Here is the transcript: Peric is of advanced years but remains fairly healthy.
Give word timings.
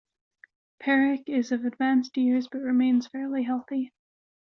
Peric 0.79 1.25
is 1.29 1.51
of 1.51 1.63
advanced 1.63 2.17
years 2.17 2.47
but 2.51 2.61
remains 2.61 3.05
fairly 3.05 3.43
healthy. 3.43 3.93